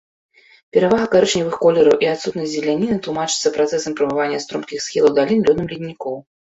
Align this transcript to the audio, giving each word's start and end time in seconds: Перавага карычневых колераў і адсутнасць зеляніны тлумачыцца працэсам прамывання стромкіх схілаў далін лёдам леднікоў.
Перавага 0.77 1.05
карычневых 1.15 1.57
колераў 1.65 1.95
і 2.07 2.09
адсутнасць 2.15 2.53
зеляніны 2.55 2.99
тлумачыцца 3.11 3.55
працэсам 3.61 3.91
прамывання 4.03 4.45
стромкіх 4.49 4.79
схілаў 4.91 5.09
далін 5.23 5.39
лёдам 5.49 5.65
леднікоў. 5.75 6.23